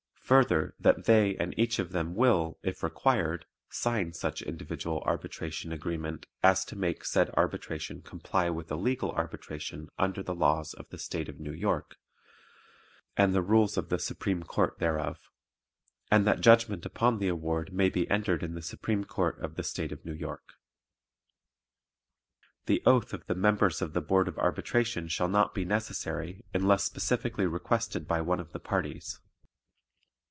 [0.31, 6.25] Further, that they and each of them will, if required, sign such individual arbitration agreement
[6.41, 10.97] as to make said arbitration comply with a legal arbitration under the laws of the
[10.97, 11.97] State of New York,
[13.17, 15.19] and the rules of the Supreme Court thereof,
[16.09, 19.63] and that judgment upon the award may be entered in the Supreme Court of the
[19.63, 20.53] State of New York.
[22.67, 26.85] The oath of the members of the Board of Arbitration shall not be necessary unless
[26.85, 29.19] specifically requested by one of the parties.